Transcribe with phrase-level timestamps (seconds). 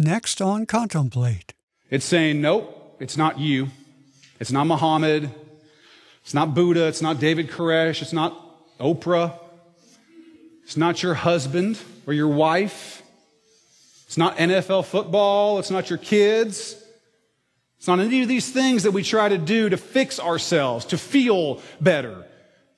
[0.00, 1.52] Next on Contemplate.
[1.90, 3.68] It's saying, nope, it's not you.
[4.40, 5.30] It's not Muhammad.
[6.22, 6.88] It's not Buddha.
[6.88, 8.00] It's not David Koresh.
[8.00, 8.34] It's not
[8.78, 9.38] Oprah.
[10.64, 13.02] It's not your husband or your wife.
[14.06, 15.58] It's not NFL football.
[15.58, 16.82] It's not your kids.
[17.76, 20.96] It's not any of these things that we try to do to fix ourselves, to
[20.96, 22.24] feel better.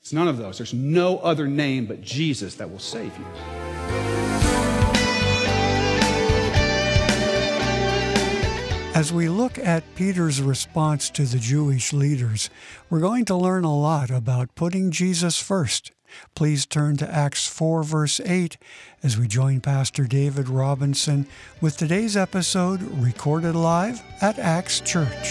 [0.00, 0.58] It's none of those.
[0.58, 3.71] There's no other name but Jesus that will save you.
[8.94, 12.50] As we look at Peter's response to the Jewish leaders,
[12.90, 15.92] we're going to learn a lot about putting Jesus first.
[16.34, 18.58] Please turn to Acts 4, verse 8,
[19.02, 21.26] as we join Pastor David Robinson
[21.58, 25.28] with today's episode recorded live at Acts Church.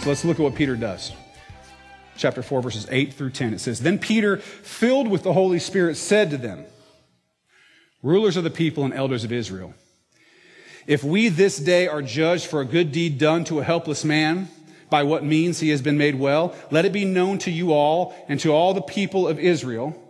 [0.00, 1.12] So let's look at what Peter does.
[2.16, 3.52] Chapter 4, verses 8 through 10.
[3.52, 6.64] It says, Then Peter, filled with the Holy Spirit, said to them,
[8.06, 9.74] rulers of the people and elders of Israel.
[10.86, 14.48] If we this day are judged for a good deed done to a helpless man,
[14.88, 18.14] by what means he has been made well, let it be known to you all
[18.28, 20.00] and to all the people of Israel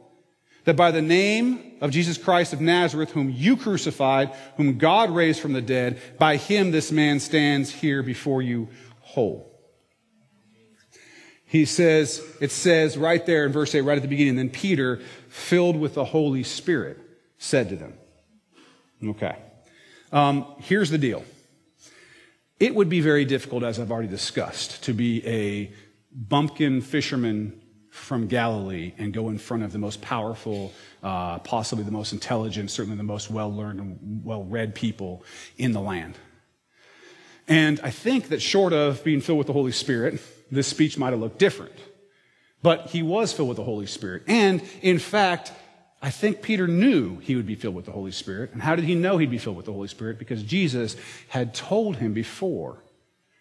[0.64, 5.40] that by the name of Jesus Christ of Nazareth, whom you crucified, whom God raised
[5.40, 8.68] from the dead, by him this man stands here before you
[9.00, 9.52] whole.
[11.44, 15.00] He says, it says right there in verse 8, right at the beginning, then Peter,
[15.28, 16.98] filled with the Holy Spirit,
[17.38, 17.94] said to them.
[19.04, 19.36] Okay.
[20.12, 21.24] Um, here's the deal.
[22.58, 25.72] It would be very difficult, as I've already discussed, to be a
[26.10, 31.90] bumpkin fisherman from Galilee and go in front of the most powerful, uh, possibly the
[31.90, 35.24] most intelligent, certainly the most well learned and well read people
[35.58, 36.16] in the land.
[37.48, 40.20] And I think that short of being filled with the Holy Spirit,
[40.50, 41.74] this speech might have looked different.
[42.62, 44.24] But he was filled with the Holy Spirit.
[44.26, 45.52] And in fact,
[46.06, 48.52] I think Peter knew he would be filled with the Holy Spirit.
[48.52, 50.20] And how did he know he'd be filled with the Holy Spirit?
[50.20, 50.94] Because Jesus
[51.26, 52.78] had told him before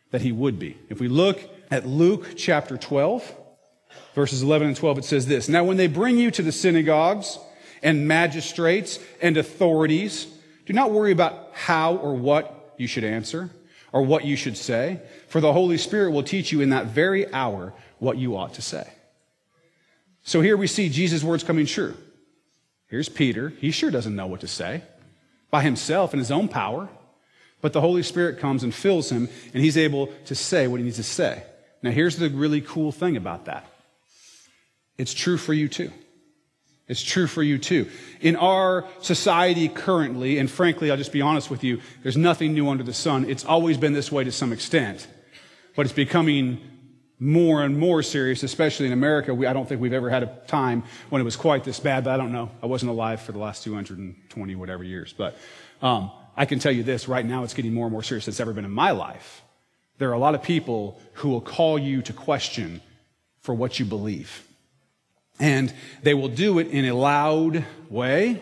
[0.09, 0.75] that he would be.
[0.89, 3.35] If we look at Luke chapter 12,
[4.15, 7.37] verses 11 and 12, it says this Now, when they bring you to the synagogues
[7.83, 10.25] and magistrates and authorities,
[10.65, 13.51] do not worry about how or what you should answer
[13.91, 17.31] or what you should say, for the Holy Spirit will teach you in that very
[17.31, 18.89] hour what you ought to say.
[20.23, 21.95] So here we see Jesus' words coming true.
[22.87, 23.49] Here's Peter.
[23.49, 24.83] He sure doesn't know what to say
[25.51, 26.89] by himself in his own power.
[27.61, 30.83] But the Holy Spirit comes and fills him, and he's able to say what he
[30.83, 31.43] needs to say.
[31.81, 33.65] Now, here's the really cool thing about that
[34.97, 35.91] it's true for you too.
[36.87, 37.89] It's true for you too.
[38.21, 42.69] In our society currently, and frankly, I'll just be honest with you, there's nothing new
[42.69, 43.27] under the sun.
[43.27, 45.07] It's always been this way to some extent.
[45.75, 46.61] But it's becoming
[47.19, 49.33] more and more serious, especially in America.
[49.33, 52.03] We, I don't think we've ever had a time when it was quite this bad,
[52.03, 52.51] but I don't know.
[52.61, 55.13] I wasn't alive for the last 220 whatever years.
[55.13, 55.37] But
[55.81, 58.33] um, I can tell you this right now, it's getting more and more serious than
[58.33, 59.41] it's ever been in my life.
[59.97, 62.81] There are a lot of people who will call you to question
[63.39, 64.45] for what you believe.
[65.39, 65.73] And
[66.03, 68.41] they will do it in a loud way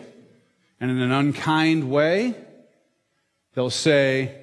[0.80, 2.34] and in an unkind way.
[3.54, 4.34] They'll say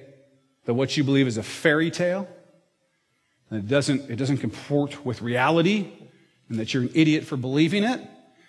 [0.64, 2.28] that what you believe is a fairy tale
[3.56, 5.88] it doesn't, it doesn't comport with reality,
[6.48, 8.00] and that you're an idiot for believing it.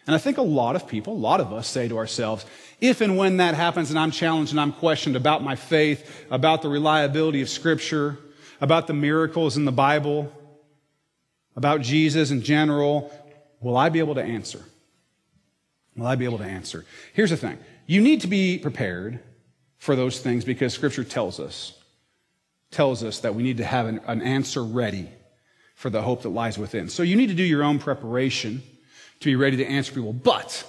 [0.05, 2.45] And I think a lot of people, a lot of us say to ourselves,
[2.81, 6.61] if and when that happens and I'm challenged and I'm questioned about my faith, about
[6.61, 8.17] the reliability of Scripture,
[8.59, 10.31] about the miracles in the Bible,
[11.55, 13.11] about Jesus in general,
[13.61, 14.63] will I be able to answer?
[15.95, 16.85] Will I be able to answer?
[17.13, 19.19] Here's the thing you need to be prepared
[19.77, 21.77] for those things because Scripture tells us
[22.73, 25.09] tells us that we need to have an, an answer ready
[25.75, 26.89] for the hope that lies within.
[26.89, 28.61] So you need to do your own preparation
[29.19, 30.13] to be ready to answer people.
[30.13, 30.65] But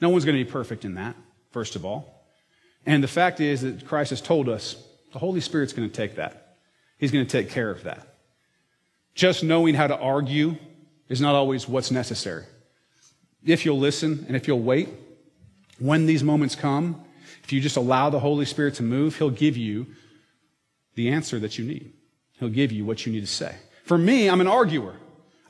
[0.00, 1.16] no one's going to be perfect in that,
[1.50, 2.26] first of all.
[2.86, 4.76] And the fact is that Christ has told us
[5.12, 6.56] the Holy Spirit's going to take that.
[6.98, 8.16] He's going to take care of that.
[9.14, 10.56] Just knowing how to argue
[11.08, 12.44] is not always what's necessary.
[13.44, 14.88] If you'll listen and if you'll wait,
[15.78, 17.00] when these moments come,
[17.44, 19.86] if you just allow the Holy Spirit to move, He'll give you
[20.94, 21.92] the answer that you need.
[22.38, 23.54] He'll give you what you need to say.
[23.84, 24.94] For me, I'm an arguer.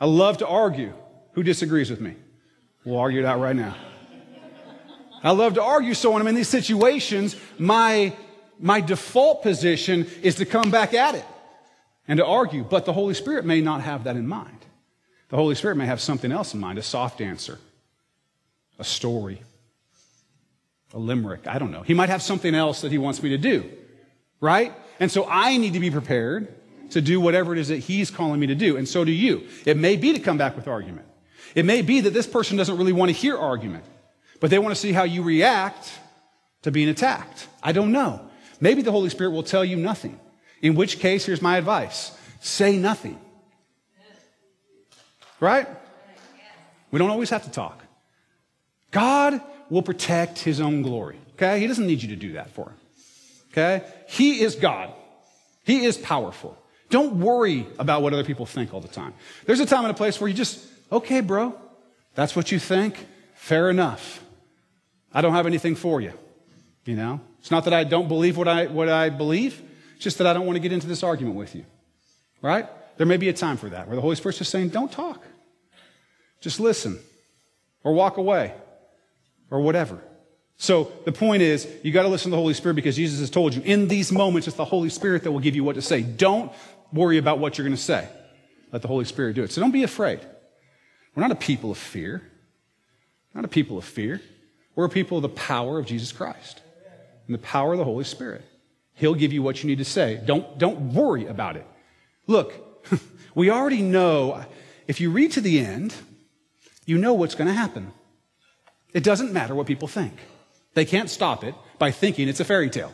[0.01, 0.93] I love to argue.
[1.33, 2.17] Who disagrees with me?
[2.85, 3.77] We'll argue it out right now.
[5.23, 8.15] I love to argue, so when I'm in these situations, my,
[8.59, 11.25] my default position is to come back at it
[12.09, 12.65] and to argue.
[12.65, 14.59] But the Holy Spirit may not have that in mind.
[15.29, 17.59] The Holy Spirit may have something else in mind a soft answer,
[18.79, 19.41] a story,
[20.93, 21.47] a limerick.
[21.47, 21.83] I don't know.
[21.83, 23.71] He might have something else that he wants me to do,
[24.41, 24.75] right?
[25.03, 26.47] And so I need to be prepared
[26.91, 28.77] to do whatever it is that he's calling me to do.
[28.77, 29.49] And so do you.
[29.67, 31.09] It may be to come back with argument.
[31.57, 33.85] It may be that this person doesn't really want to hear argument.
[34.39, 35.91] but they want to see how you react
[36.63, 37.49] to being attacked.
[37.65, 38.29] I don't know.
[38.61, 40.21] Maybe the Holy Spirit will tell you nothing.
[40.61, 43.19] In which case, here's my advice say nothing.
[45.41, 45.67] Right?
[46.93, 47.83] We don't always have to talk.
[48.93, 51.19] God will protect his own glory.
[51.33, 51.59] Okay?
[51.59, 52.77] He doesn't need you to do that for him.
[53.53, 53.83] Okay?
[54.09, 54.93] He is God.
[55.65, 56.59] He is powerful.
[56.91, 59.15] Don't worry about what other people think all the time.
[59.47, 61.59] There's a time and a place where you just, okay, bro,
[62.15, 63.07] that's what you think.
[63.35, 64.23] Fair enough.
[65.13, 66.13] I don't have anything for you.
[66.85, 67.21] You know?
[67.41, 69.63] It's not that I don't believe what I, what I believe.
[69.95, 71.65] It's just that I don't want to get into this argument with you.
[72.41, 72.67] Right?
[72.97, 75.23] There may be a time for that where the Holy Spirit's just saying, don't talk.
[76.41, 76.99] Just listen.
[77.85, 78.55] Or walk away.
[79.51, 80.03] Or whatever.
[80.63, 83.31] So the point is, you got to listen to the Holy Spirit because Jesus has
[83.31, 85.83] told you in these moments, it's the Holy Spirit that will give you what to
[85.83, 86.03] say.
[86.03, 86.53] Don't
[86.93, 88.09] worry about what you're going to say.
[88.71, 89.51] Let the Holy Spirit do it.
[89.51, 90.21] So don't be afraid.
[91.17, 92.23] We're not a people of fear.
[93.35, 94.21] We're not a people of fear.
[94.77, 96.61] We're a people of the power of Jesus Christ
[97.27, 98.43] and the power of the Holy Spirit.
[98.95, 100.21] He'll give you what you need to say.
[100.25, 101.67] Don't, don't worry about it.
[102.29, 102.87] Look,
[103.35, 104.45] we already know,
[104.87, 105.93] if you read to the end,
[106.87, 107.91] you know what's going to happen.
[108.95, 110.15] It doesn't matter what people think.
[110.75, 112.93] They can't stop it by thinking it's a fairy tale.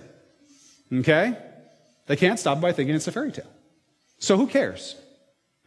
[0.92, 1.36] Okay?
[2.06, 3.50] They can't stop it by thinking it's a fairy tale.
[4.18, 4.96] So who cares?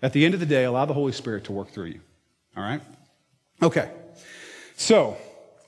[0.01, 2.01] At the end of the day, allow the Holy Spirit to work through you.
[2.57, 2.81] All right?
[3.61, 3.89] Okay.
[4.75, 5.15] So,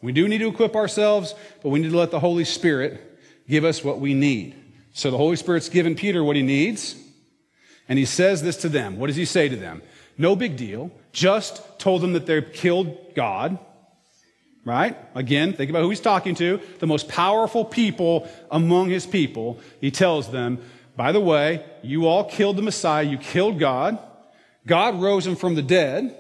[0.01, 2.99] we do need to equip ourselves, but we need to let the Holy Spirit
[3.47, 4.55] give us what we need.
[4.93, 6.95] So the Holy Spirit's given Peter what he needs,
[7.87, 8.97] and he says this to them.
[8.97, 9.81] What does he say to them?
[10.17, 10.91] No big deal.
[11.11, 13.57] Just told them that they've killed God.
[14.65, 14.98] Right?
[15.13, 16.62] Again, think about who he's talking to.
[16.80, 19.60] The most powerful people among his people.
[19.81, 20.60] He tells them,
[20.95, 23.04] by the way, you all killed the Messiah.
[23.04, 24.00] You killed God.
[24.65, 26.18] God rose him from the dead.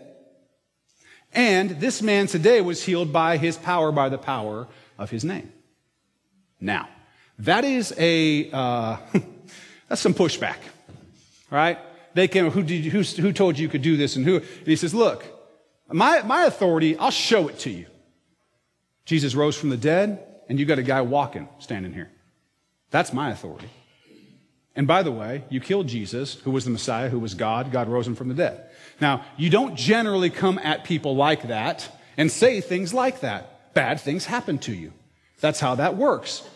[1.31, 4.67] And this man today was healed by his power, by the power
[4.97, 5.51] of his name.
[6.59, 6.89] Now,
[7.39, 8.97] that is a, uh,
[9.87, 10.57] that's some pushback,
[11.49, 11.79] right?
[12.13, 14.37] They came, who, did, who, who told you you could do this and who?
[14.37, 15.25] And he says, look,
[15.91, 17.87] my, my authority, I'll show it to you.
[19.05, 22.11] Jesus rose from the dead, and you got a guy walking, standing here.
[22.91, 23.69] That's my authority.
[24.75, 27.71] And by the way, you killed Jesus, who was the Messiah, who was God.
[27.71, 28.69] God rose him from the dead.
[28.99, 33.73] Now, you don't generally come at people like that and say things like that.
[33.73, 34.93] Bad things happen to you.
[35.39, 36.47] That's how that works.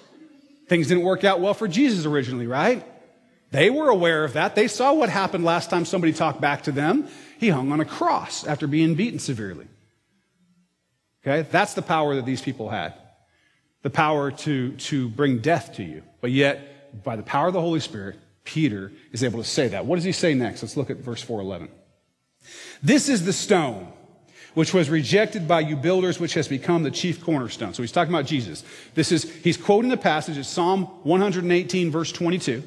[0.67, 2.85] Things didn't work out well for Jesus originally, right?
[3.51, 4.55] They were aware of that.
[4.55, 7.07] They saw what happened last time somebody talked back to them.
[7.39, 9.67] He hung on a cross after being beaten severely.
[11.27, 11.47] Okay?
[11.51, 12.94] That's the power that these people had.
[13.81, 16.03] The power to, to bring death to you.
[16.21, 19.85] But yet, by the power of the Holy Spirit, Peter is able to say that.
[19.85, 20.63] What does he say next?
[20.63, 21.69] Let's look at verse 411.
[22.81, 23.91] This is the stone
[24.53, 27.74] which was rejected by you builders, which has become the chief cornerstone.
[27.74, 28.63] So he's talking about Jesus.
[28.95, 32.63] This is, he's quoting the passage, it's Psalm 118, verse 22.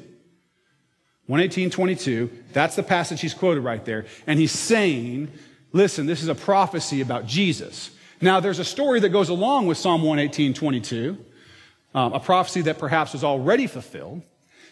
[1.25, 2.29] 118, 22.
[2.53, 4.05] That's the passage he's quoted right there.
[4.27, 5.31] And he's saying,
[5.73, 7.91] listen, this is a prophecy about Jesus.
[8.23, 11.17] Now, there's a story that goes along with Psalm 118, 22,
[11.95, 14.21] um, a prophecy that perhaps was already fulfilled,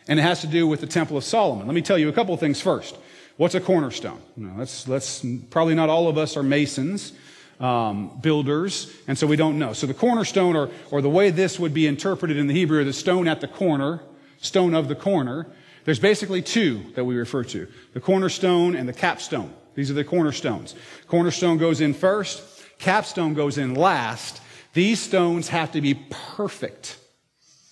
[0.07, 1.66] and it has to do with the Temple of Solomon.
[1.66, 2.96] Let me tell you a couple of things first.
[3.38, 4.22] What's a cornerstone?
[4.38, 7.13] You let's, let's, probably not all of us are masons,
[7.60, 9.74] um, builders, and so we don't know.
[9.74, 12.94] So the cornerstone, or, or the way this would be interpreted in the Hebrew, the
[12.94, 14.00] stone at the corner,
[14.41, 15.48] stone of the corner,
[15.86, 19.51] there's basically two that we refer to the cornerstone and the capstone.
[19.74, 20.75] These are the cornerstones.
[21.08, 22.44] Cornerstone goes in first,
[22.79, 24.41] capstone goes in last.
[24.74, 26.98] These stones have to be perfect.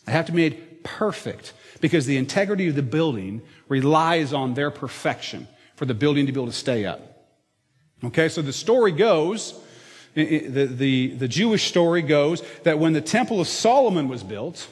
[0.06, 4.72] They have to be made perfect because the integrity of the building relies on their
[4.72, 7.02] perfection for the building to be able to stay up.
[8.04, 9.60] Okay, so the story goes,
[10.14, 14.68] the, the, the Jewish story goes that when the Temple of Solomon was built,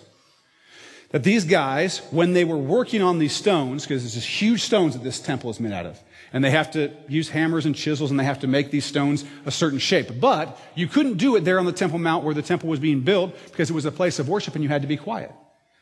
[1.09, 4.93] that these guys, when they were working on these stones, because there's this huge stones
[4.93, 5.99] that this temple is made out of,
[6.35, 9.23] and they have to use hammers and chisels and they have to make these stones
[9.45, 10.19] a certain shape.
[10.19, 12.99] But you couldn't do it there on the Temple Mount where the temple was being
[12.99, 15.31] built because it was a place of worship and you had to be quiet.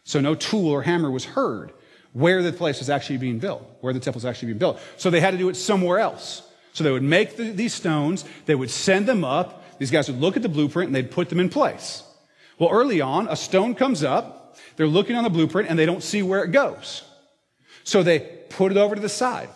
[0.03, 1.73] So no tool or hammer was heard
[2.11, 4.79] where the place was actually being built, where the temple was actually being built.
[4.95, 6.47] So they had to do it somewhere else.
[6.73, 10.21] So they would make the, these stones, they would send them up, these guys would
[10.21, 12.03] look at the blueprint and they'd put them in place.
[12.59, 16.03] Well, early on, a stone comes up, they're looking on the blueprint and they don't
[16.03, 17.01] see where it goes.
[17.83, 18.19] So they
[18.49, 19.49] put it over to the side.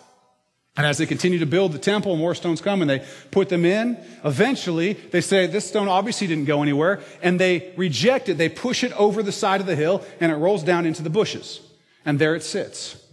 [0.78, 3.64] And as they continue to build the temple, more stones come and they put them
[3.64, 3.98] in.
[4.24, 7.00] Eventually, they say, this stone obviously didn't go anywhere.
[7.20, 8.38] And they reject it.
[8.38, 11.10] They push it over the side of the hill and it rolls down into the
[11.10, 11.60] bushes
[12.04, 13.04] and there it sits.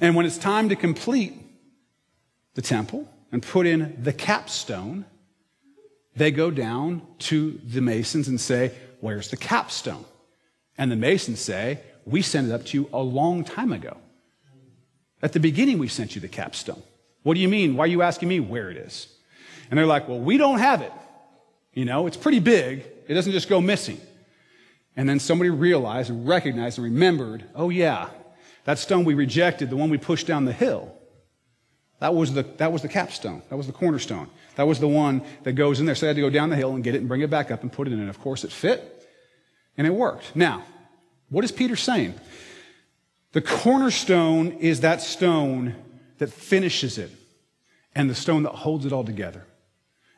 [0.00, 1.34] And when it's time to complete
[2.54, 5.04] the temple and put in the capstone,
[6.16, 10.06] they go down to the masons and say, Where's the capstone?
[10.78, 13.98] And the masons say, We sent it up to you a long time ago.
[15.26, 16.80] At the beginning, we sent you the capstone.
[17.24, 17.74] What do you mean?
[17.74, 19.08] Why are you asking me where it is?
[19.68, 20.92] And they're like, Well, we don't have it.
[21.72, 22.86] You know, it's pretty big.
[23.08, 24.00] It doesn't just go missing.
[24.96, 28.08] And then somebody realized and recognized and remembered, oh yeah,
[28.66, 30.94] that stone we rejected, the one we pushed down the hill,
[31.98, 33.42] that was the, that was the capstone.
[33.50, 34.30] That was the cornerstone.
[34.54, 35.96] That was the one that goes in there.
[35.96, 37.50] So they had to go down the hill and get it and bring it back
[37.50, 37.98] up and put it in.
[37.98, 39.10] And of course it fit
[39.76, 40.36] and it worked.
[40.36, 40.62] Now,
[41.30, 42.14] what is Peter saying?
[43.36, 45.74] The cornerstone is that stone
[46.16, 47.10] that finishes it
[47.94, 49.44] and the stone that holds it all together.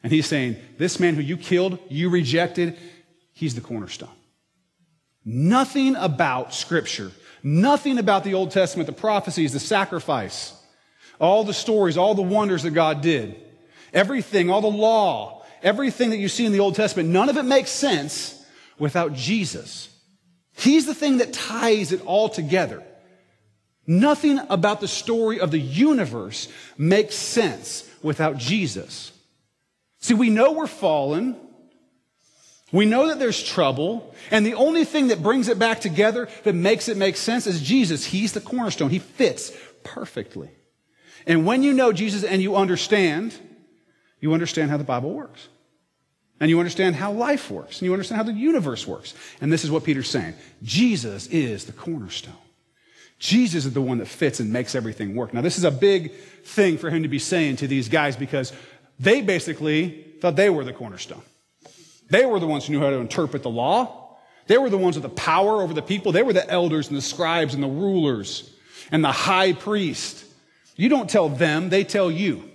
[0.05, 2.79] And he's saying, this man who you killed, you rejected,
[3.33, 4.15] he's the cornerstone.
[5.25, 7.11] Nothing about Scripture,
[7.43, 10.55] nothing about the Old Testament, the prophecies, the sacrifice,
[11.21, 13.35] all the stories, all the wonders that God did,
[13.93, 17.43] everything, all the law, everything that you see in the Old Testament, none of it
[17.43, 18.47] makes sense
[18.79, 19.89] without Jesus.
[20.57, 22.85] He's the thing that ties it all together.
[23.91, 29.13] Nothing about the story of the universe makes sense without Jesus.
[29.99, 31.37] See, we know we're fallen.
[32.71, 34.15] We know that there's trouble.
[34.31, 37.63] And the only thing that brings it back together, that makes it make sense, is
[37.63, 38.05] Jesus.
[38.05, 38.91] He's the cornerstone.
[38.91, 39.53] He fits
[39.85, 40.51] perfectly.
[41.27, 43.35] And when you know Jesus and you understand,
[44.21, 45.49] you understand how the Bible works.
[46.41, 47.79] And you understand how life works.
[47.81, 49.15] And you understand how the universe works.
[49.41, 52.35] And this is what Peter's saying Jesus is the cornerstone.
[53.19, 55.35] Jesus is the one that fits and makes everything work.
[55.35, 56.13] Now, this is a big
[56.45, 58.53] thing for him to be saying to these guys because
[59.01, 61.23] they basically thought they were the cornerstone.
[62.11, 64.17] They were the ones who knew how to interpret the law.
[64.47, 66.13] They were the ones with the power over the people.
[66.13, 68.55] They were the elders and the scribes and the rulers
[68.91, 70.25] and the high priest.
[70.77, 72.49] You don't tell them, they tell you.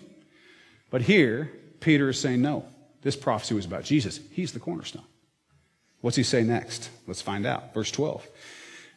[0.90, 1.52] But here,
[1.82, 2.66] Peter is saying, no,
[3.02, 4.20] this prophecy was about Jesus.
[4.32, 5.04] He's the cornerstone.
[6.02, 6.90] What's he say next?
[7.06, 7.74] Let's find out.
[7.74, 8.28] Verse 12.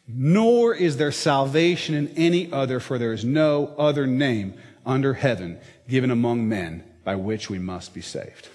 [0.07, 4.53] Nor is there salvation in any other, for there is no other name
[4.85, 5.59] under heaven
[5.89, 8.47] given among men by which we must be saved.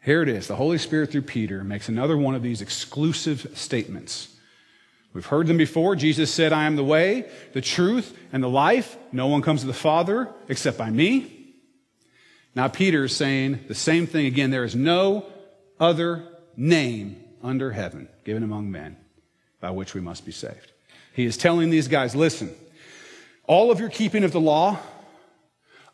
[0.00, 0.46] Here it is.
[0.46, 4.28] The Holy Spirit, through Peter, makes another one of these exclusive statements.
[5.12, 5.96] We've heard them before.
[5.96, 8.96] Jesus said, I am the way, the truth, and the life.
[9.10, 11.54] No one comes to the Father except by me.
[12.54, 14.50] Now, Peter is saying the same thing again.
[14.50, 15.26] There is no
[15.80, 16.24] other
[16.56, 18.96] name under heaven given among men
[19.60, 20.72] by which we must be saved.
[21.12, 22.54] He is telling these guys, listen,
[23.46, 24.78] all of your keeping of the law,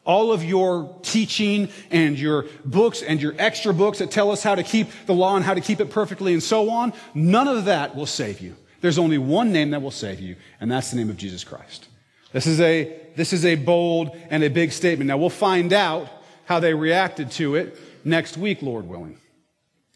[0.04, 4.54] all of your teaching and your books and your extra books that tell us how
[4.54, 7.64] to keep the law and how to keep it perfectly and so on, none of
[7.64, 8.54] that will save you.
[8.82, 11.88] There's only one name that will save you, and that's the name of Jesus Christ.
[12.32, 15.08] This is a, this is a bold and a big statement.
[15.08, 16.08] Now we'll find out
[16.44, 19.18] how they reacted to it next week, Lord willing.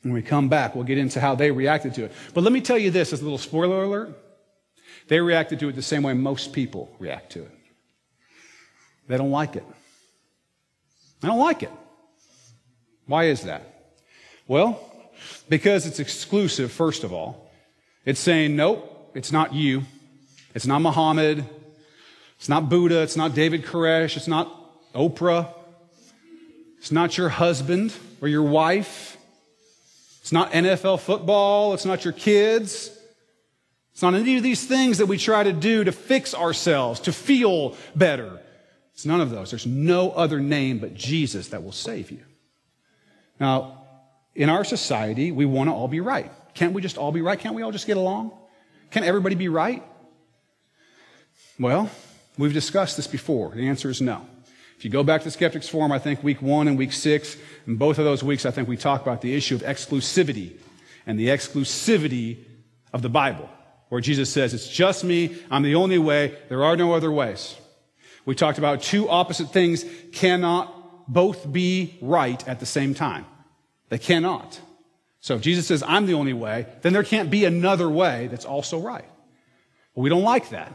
[0.02, 2.12] When we come back, we'll get into how they reacted to it.
[2.34, 4.16] But let me tell you this as a little spoiler alert.
[5.08, 7.50] They reacted to it the same way most people react to it.
[9.08, 9.64] They don't like it.
[11.20, 11.72] They don't like it.
[13.06, 13.94] Why is that?
[14.46, 14.80] Well,
[15.48, 17.50] because it's exclusive, first of all.
[18.04, 19.82] It's saying, nope, it's not you.
[20.54, 21.44] It's not Muhammad.
[22.38, 23.02] It's not Buddha.
[23.02, 24.16] It's not David Koresh.
[24.16, 24.54] It's not
[24.94, 25.52] Oprah.
[26.78, 29.17] It's not your husband or your wife.
[30.28, 31.72] It's not NFL football.
[31.72, 32.94] It's not your kids.
[33.92, 37.14] It's not any of these things that we try to do to fix ourselves, to
[37.14, 38.38] feel better.
[38.92, 39.48] It's none of those.
[39.48, 42.20] There's no other name but Jesus that will save you.
[43.40, 43.86] Now,
[44.34, 46.30] in our society, we want to all be right.
[46.52, 47.38] Can't we just all be right?
[47.38, 48.32] Can't we all just get along?
[48.90, 49.82] Can everybody be right?
[51.58, 51.90] Well,
[52.36, 53.52] we've discussed this before.
[53.54, 54.26] The answer is no.
[54.78, 57.74] If you go back to Skeptics Forum, I think week one and week six, in
[57.74, 60.52] both of those weeks, I think we talk about the issue of exclusivity
[61.04, 62.44] and the exclusivity
[62.92, 63.50] of the Bible,
[63.88, 67.56] where Jesus says, It's just me, I'm the only way, there are no other ways.
[68.24, 73.26] We talked about two opposite things cannot both be right at the same time.
[73.88, 74.60] They cannot.
[75.20, 78.44] So if Jesus says, I'm the only way, then there can't be another way that's
[78.44, 79.10] also right.
[79.96, 80.72] But we don't like that.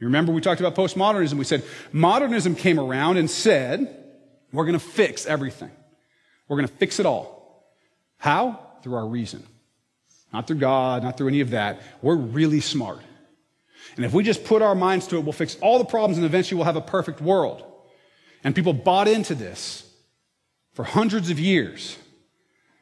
[0.00, 1.34] You remember we talked about postmodernism.
[1.34, 4.04] We said modernism came around and said,
[4.52, 5.70] we're going to fix everything.
[6.46, 7.66] We're going to fix it all.
[8.18, 8.60] How?
[8.82, 9.44] Through our reason.
[10.32, 11.82] Not through God, not through any of that.
[12.02, 13.00] We're really smart.
[13.96, 16.26] And if we just put our minds to it, we'll fix all the problems and
[16.26, 17.64] eventually we'll have a perfect world.
[18.44, 19.90] And people bought into this
[20.74, 21.96] for hundreds of years.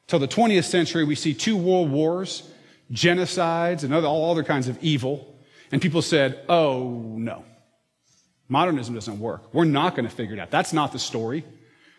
[0.06, 2.49] Till the 20th century, we see two world wars,
[2.92, 5.36] genocides, and other, all other kinds of evil.
[5.76, 7.45] And people said, oh, no.
[8.49, 9.52] Modernism doesn't work.
[9.52, 10.50] We're not going to figure it out.
[10.50, 11.45] That's not the story.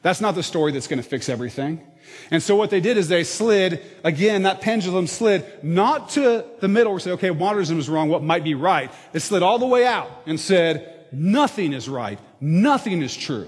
[0.02, 1.84] That's not the story that's going to fix everything.
[2.32, 6.68] And so what they did is they slid, again, that pendulum slid not to the
[6.68, 8.90] middle where say, okay, modernism is wrong, what might be right?
[9.14, 13.48] It slid all the way out and said, nothing is right, nothing is true,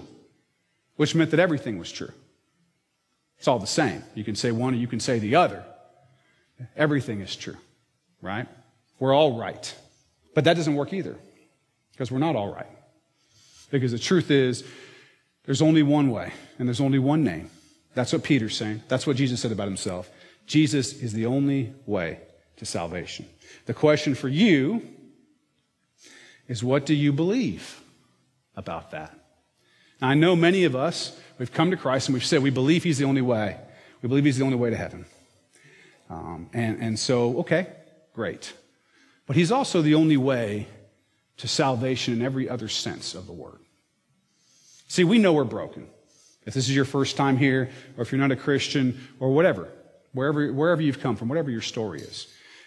[0.95, 2.13] which meant that everything was true.
[3.39, 4.03] It's all the same.
[4.13, 5.65] You can say one or you can say the other.
[6.75, 7.57] Everything is true,
[8.21, 8.47] right?
[8.99, 9.73] We're all right.
[10.39, 11.17] But that doesn't work either
[11.91, 12.71] because we're not all right.
[13.71, 14.63] Because the truth is,
[15.43, 17.49] there's only one way and there's only one name.
[17.93, 18.83] That's what Peter's saying.
[18.87, 20.09] That's what Jesus said about himself.
[20.45, 22.21] Jesus is the only way
[22.55, 23.25] to salvation.
[23.65, 24.81] The question for you
[26.47, 27.81] is what do you believe
[28.55, 29.13] about that?
[30.01, 32.85] Now, I know many of us, we've come to Christ and we've said we believe
[32.85, 33.57] He's the only way.
[34.01, 35.05] We believe He's the only way to heaven.
[36.09, 37.67] Um, and, and so, okay,
[38.13, 38.53] great.
[39.29, 40.67] But He's also the only way
[41.37, 43.59] to salvation in every other sense of the word.
[44.87, 45.87] See, we know we're broken.
[46.47, 49.69] If this is your first time here, or if you're not a Christian, or whatever,
[50.13, 52.25] wherever, wherever you've come from, whatever your story is,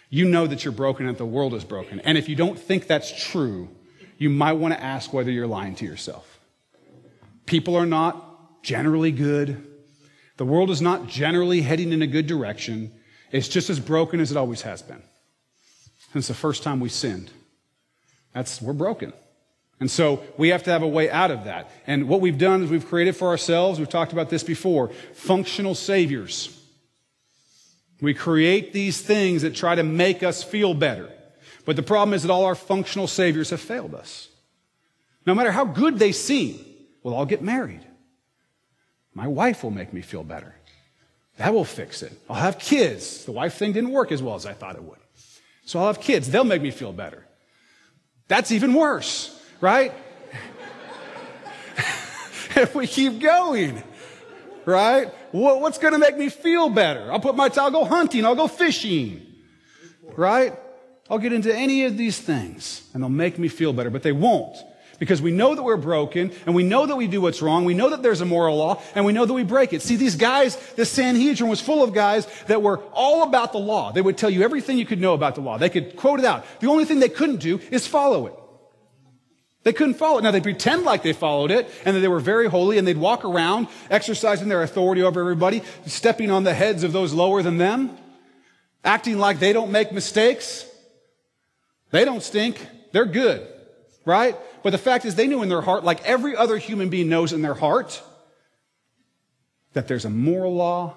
[0.08, 1.98] you know that you're broken and that the world is broken.
[1.98, 3.68] And if you don't think that's true,
[4.16, 6.38] you might want to ask whether you're lying to yourself.
[7.44, 9.66] People are not generally good.
[10.36, 12.92] The world is not generally heading in a good direction.
[13.32, 15.02] It's just as broken as it always has been.
[16.12, 17.30] Since the first time we sinned.
[18.34, 19.12] That's, we're broken.
[19.80, 21.70] And so we have to have a way out of that.
[21.86, 25.74] And what we've done is we've created for ourselves, we've talked about this before, functional
[25.74, 26.58] saviors.
[28.00, 31.10] We create these things that try to make us feel better.
[31.64, 34.28] But the problem is that all our functional saviors have failed us.
[35.26, 36.64] No matter how good they seem,
[37.02, 37.86] we'll all get married.
[39.14, 40.54] My wife will make me feel better.
[41.38, 42.12] That will fix it.
[42.28, 43.24] I'll have kids.
[43.24, 44.98] The wife thing didn't work as well as I thought it would.
[45.64, 46.30] So I'll have kids.
[46.30, 47.26] They'll make me feel better.
[48.28, 49.92] That's even worse, right?
[52.56, 53.82] if we keep going,
[54.64, 55.08] right?
[55.32, 57.10] What's going to make me feel better?
[57.12, 59.26] I'll put my, I'll go hunting, I'll go fishing,
[60.16, 60.54] right?
[61.10, 64.12] I'll get into any of these things and they'll make me feel better, but they
[64.12, 64.56] won't
[65.02, 67.64] because we know that we're broken and we know that we do what's wrong.
[67.64, 69.82] We know that there's a moral law and we know that we break it.
[69.82, 73.90] See, these guys, the Sanhedrin was full of guys that were all about the law.
[73.90, 75.58] They would tell you everything you could know about the law.
[75.58, 76.46] They could quote it out.
[76.60, 78.34] The only thing they couldn't do is follow it.
[79.64, 80.22] They couldn't follow it.
[80.22, 82.96] Now they pretend like they followed it and that they were very holy and they'd
[82.96, 87.58] walk around exercising their authority over everybody, stepping on the heads of those lower than
[87.58, 87.98] them,
[88.84, 90.64] acting like they don't make mistakes.
[91.90, 92.64] They don't stink.
[92.92, 93.51] They're good
[94.04, 94.36] right?
[94.62, 97.32] But the fact is, they knew in their heart, like every other human being knows
[97.32, 98.02] in their heart,
[99.72, 100.96] that there's a moral law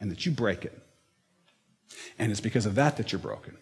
[0.00, 0.78] and that you break it.
[2.18, 3.56] And it's because of that that you're broken.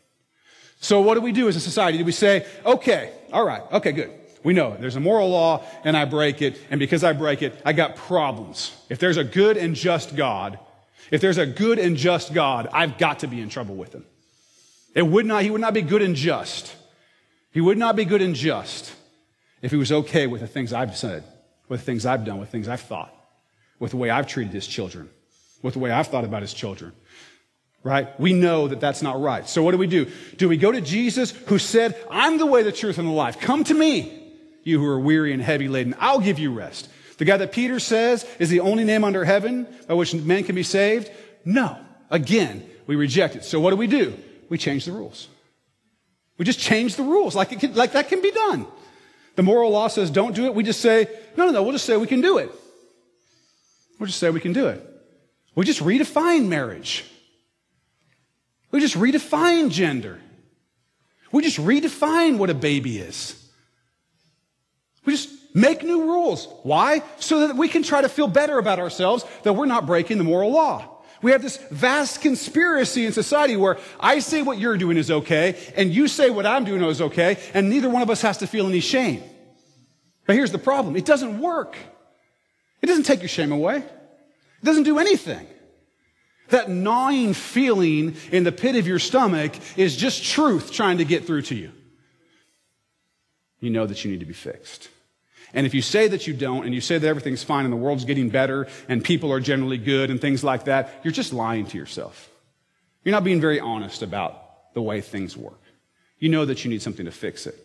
[0.81, 1.99] So what do we do as a society?
[1.99, 4.11] Do we say, okay, all right, okay, good.
[4.43, 4.77] We know.
[4.79, 6.61] There's a moral law and I break it.
[6.71, 8.77] And because I break it, I got problems.
[8.91, 10.59] If there's a good and just God,
[11.11, 14.05] if there's a good and just God, I've got to be in trouble with him.
[14.95, 16.77] It would not, he would not be good and just
[17.55, 18.93] he would not be good and just
[19.63, 21.23] if he was okay with the things I've said,
[21.69, 23.15] with the things I've done, with things I've thought,
[23.79, 25.09] with the way I've treated his children,
[25.63, 26.93] with the way I've thought about his children.
[27.85, 28.19] Right?
[28.19, 29.49] We know that that's not right.
[29.49, 30.11] So what do we do?
[30.37, 33.39] Do we go to Jesus who said, I'm the way, the truth, and the life.
[33.39, 34.33] Come to me,
[34.65, 35.95] you who are weary and heavy laden.
[36.01, 36.89] I'll give you rest.
[37.19, 40.57] The guy that Peter says is the only name under heaven by which men can
[40.57, 41.09] be saved?
[41.45, 41.79] No.
[42.11, 43.45] Again, we reject it.
[43.45, 44.19] So what do we do?
[44.49, 45.29] We change the rules.
[46.39, 48.67] We just change the rules like, can, like that can be done.
[49.37, 50.55] The moral law says don't do it.
[50.55, 52.51] We just say, no, no, no, we'll just say we can do it.
[53.99, 54.83] We'll just say we can do it.
[55.55, 57.05] We just redefine marriage.
[58.71, 60.21] We just redefine gender.
[61.31, 63.41] We just redefine what a baby is.
[65.05, 66.49] We just make new rules.
[66.63, 67.03] Why?
[67.19, 70.25] So that we can try to feel better about ourselves that we're not breaking the
[70.25, 70.94] moral law.
[71.23, 75.57] We have this vast conspiracy in society where I say what you're doing is okay,
[75.77, 78.47] and you say what I'm doing is okay, and neither one of us has to
[78.47, 79.23] feel any shame.
[80.27, 81.77] But here's the problem it doesn't work.
[82.83, 85.47] It doesn't take your shame away, it doesn't do anything.
[86.51, 91.27] That gnawing feeling in the pit of your stomach is just truth trying to get
[91.27, 91.73] through to you.
[93.61, 94.91] You know that you need to be fixed.
[95.55, 97.79] And if you say that you don't, and you say that everything's fine and the
[97.79, 101.67] world's getting better and people are generally good and things like that, you're just lying
[101.67, 102.29] to yourself.
[103.05, 105.61] You're not being very honest about the way things work.
[106.19, 107.57] You know that you need something to fix it.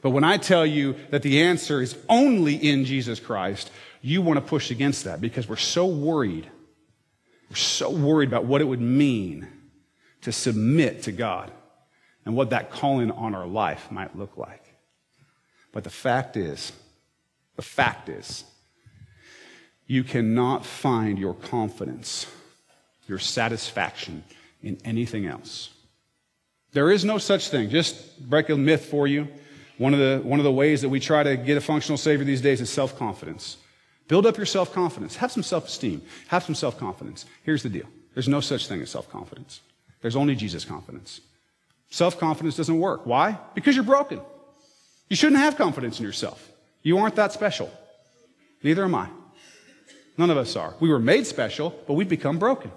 [0.00, 3.70] But when I tell you that the answer is only in Jesus Christ,
[4.02, 6.50] you want to push against that because we're so worried.
[7.50, 9.48] We're so worried about what it would mean
[10.22, 11.50] to submit to God
[12.24, 14.62] and what that calling on our life might look like.
[15.72, 16.72] But the fact is,
[17.56, 18.44] the fact is
[19.86, 22.26] you cannot find your confidence,
[23.06, 24.24] your satisfaction
[24.62, 25.70] in anything else.
[26.72, 27.70] There is no such thing.
[27.70, 29.28] Just break a myth for you.
[29.78, 32.24] One of the, one of the ways that we try to get a functional Savior
[32.24, 33.58] these days is self confidence.
[34.08, 35.16] Build up your self confidence.
[35.16, 36.02] Have some self esteem.
[36.28, 37.26] Have some self confidence.
[37.42, 39.60] Here's the deal there's no such thing as self confidence,
[40.00, 41.20] there's only Jesus confidence.
[41.90, 43.06] Self confidence doesn't work.
[43.06, 43.38] Why?
[43.54, 44.20] Because you're broken.
[45.08, 46.50] You shouldn't have confidence in yourself.
[46.84, 47.72] You aren't that special.
[48.62, 49.08] Neither am I.
[50.16, 50.74] None of us are.
[50.78, 52.70] We were made special, but we've become broken.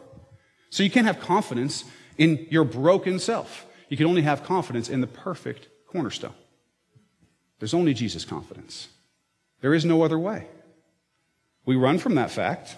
[0.72, 1.84] So you can't have confidence
[2.18, 3.66] in your broken self.
[3.90, 6.34] You can only have confidence in the perfect cornerstone.
[7.60, 8.88] There's only Jesus confidence.
[9.62, 10.48] There is no other way.
[11.66, 12.76] We run from that fact.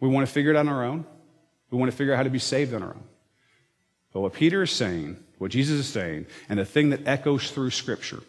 [0.00, 1.04] We want to figure it out on our own.
[1.70, 3.04] We want to figure out how to be saved on our own.
[4.12, 7.70] But what Peter is saying, what Jesus is saying, and the thing that echoes through
[7.70, 8.22] Scripture,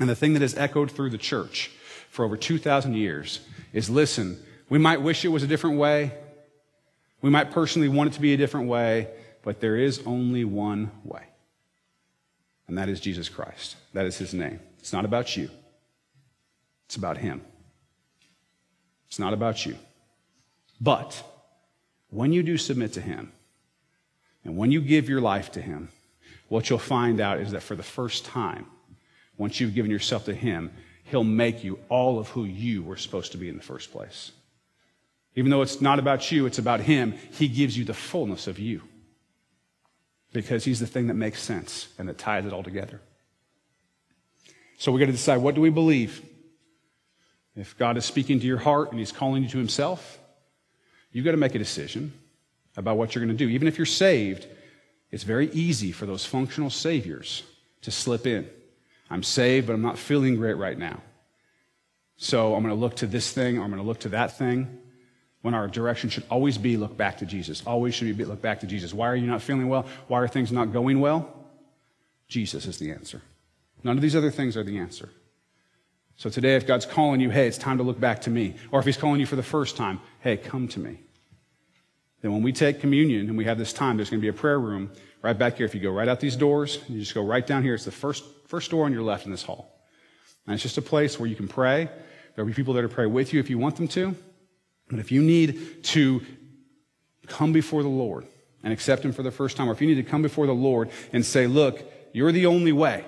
[0.00, 1.70] and the thing that has echoed through the church
[2.08, 3.40] for over 2,000 years
[3.72, 6.12] is listen, we might wish it was a different way.
[7.22, 9.08] We might personally want it to be a different way,
[9.42, 11.24] but there is only one way.
[12.66, 13.76] And that is Jesus Christ.
[13.92, 14.60] That is his name.
[14.78, 15.50] It's not about you,
[16.86, 17.42] it's about him.
[19.06, 19.76] It's not about you.
[20.80, 21.20] But
[22.10, 23.32] when you do submit to him,
[24.44, 25.88] and when you give your life to him,
[26.48, 28.66] what you'll find out is that for the first time,
[29.40, 30.70] once you've given yourself to him,
[31.04, 34.32] he'll make you all of who you were supposed to be in the first place.
[35.34, 38.58] Even though it's not about you, it's about him, he gives you the fullness of
[38.58, 38.82] you
[40.34, 43.00] because he's the thing that makes sense and that ties it all together.
[44.76, 46.22] So we got to decide what do we believe?
[47.56, 50.18] If God is speaking to your heart and he's calling you to himself,
[51.12, 52.12] you've got to make a decision
[52.76, 53.50] about what you're going to do.
[53.50, 54.46] Even if you're saved,
[55.10, 57.42] it's very easy for those functional saviors
[57.80, 58.46] to slip in.
[59.10, 61.02] I'm saved, but I'm not feeling great right now.
[62.16, 64.38] So I'm going to look to this thing or I'm going to look to that
[64.38, 64.78] thing
[65.42, 67.62] when our direction should always be look back to Jesus.
[67.66, 68.94] Always should be look back to Jesus.
[68.94, 69.86] Why are you not feeling well?
[70.06, 71.34] Why are things not going well?
[72.28, 73.22] Jesus is the answer.
[73.82, 75.08] None of these other things are the answer.
[76.16, 78.78] So today, if God's calling you, hey, it's time to look back to me, or
[78.78, 81.00] if He's calling you for the first time, hey, come to me.
[82.20, 84.38] Then when we take communion and we have this time, there's going to be a
[84.38, 84.90] prayer room
[85.22, 85.66] right back here.
[85.66, 87.74] If you go right out these doors, you just go right down here.
[87.74, 89.80] It's the first, first door on your left in this hall.
[90.46, 91.88] And it's just a place where you can pray.
[92.34, 94.14] There'll be people there to pray with you if you want them to.
[94.88, 96.22] But if you need to
[97.26, 98.26] come before the Lord
[98.62, 100.52] and accept Him for the first time, or if you need to come before the
[100.52, 103.04] Lord and say, look, you're the only way.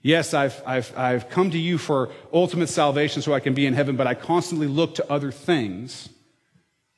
[0.00, 3.74] Yes, I've, I've, I've come to you for ultimate salvation so I can be in
[3.74, 6.08] heaven, but I constantly look to other things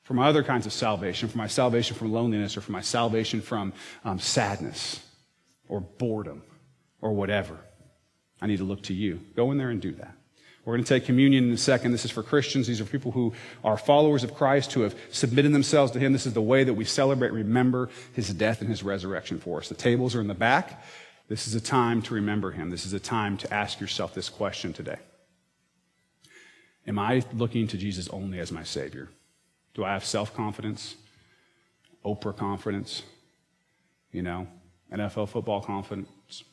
[0.05, 3.41] for my other kinds of salvation, for my salvation from loneliness, or for my salvation
[3.41, 3.73] from
[4.05, 5.01] um, sadness,
[5.69, 6.43] or boredom,
[7.01, 7.59] or whatever.
[8.41, 9.21] I need to look to you.
[9.35, 10.15] Go in there and do that.
[10.65, 11.93] We're going to take communion in a second.
[11.93, 12.67] This is for Christians.
[12.67, 16.13] These are people who are followers of Christ, who have submitted themselves to Him.
[16.13, 19.69] This is the way that we celebrate, remember His death and His resurrection for us.
[19.69, 20.83] The tables are in the back.
[21.29, 22.71] This is a time to remember Him.
[22.71, 24.99] This is a time to ask yourself this question today
[26.87, 29.11] Am I looking to Jesus only as my Savior?
[29.75, 30.97] Do I have self confidence,
[32.05, 33.03] Oprah confidence,
[34.13, 34.47] you know,
[34.93, 36.45] NFL football confidence,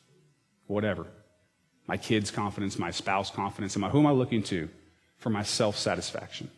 [0.66, 1.06] whatever?
[1.86, 3.76] my kids' confidence, my spouse confidence?
[3.76, 4.68] Am I, who am I looking to
[5.18, 6.50] for my self satisfaction?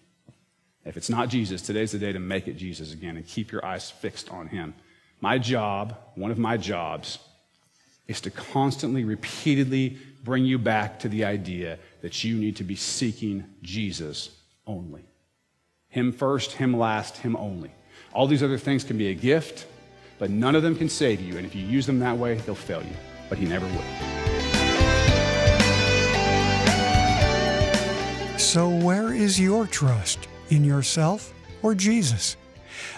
[0.84, 3.64] If it's not Jesus, today's the day to make it Jesus again and keep your
[3.64, 4.74] eyes fixed on Him.
[5.20, 7.18] My job, one of my jobs,
[8.06, 12.76] is to constantly, repeatedly bring you back to the idea that you need to be
[12.76, 14.30] seeking Jesus
[14.66, 15.04] only.
[15.94, 17.70] Him first, Him last, Him only.
[18.12, 19.68] All these other things can be a gift,
[20.18, 21.36] but none of them can save you.
[21.36, 22.96] And if you use them that way, they'll fail you.
[23.28, 23.84] But He never will.
[28.40, 30.26] So, where is your trust?
[30.50, 32.36] In yourself or Jesus?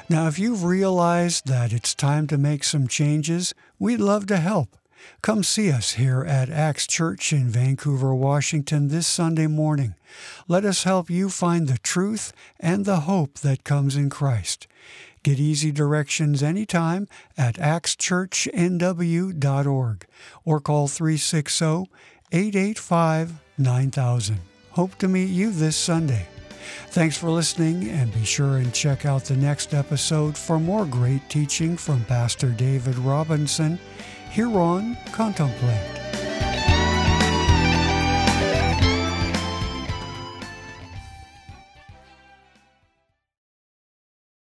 [0.09, 4.75] Now, if you've realized that it's time to make some changes, we'd love to help.
[5.23, 9.95] Come see us here at Acts Church in Vancouver, Washington this Sunday morning.
[10.47, 14.69] Let us help you find the truth and the hope that comes in Christ.
[15.23, 20.07] Get easy directions anytime at actschurchnw.org
[20.45, 21.91] or call 360
[22.33, 24.39] 885 9000.
[24.71, 26.27] Hope to meet you this Sunday.
[26.91, 31.29] Thanks for listening, and be sure and check out the next episode for more great
[31.29, 33.79] teaching from Pastor David Robinson
[34.37, 36.26] hereon contemplate.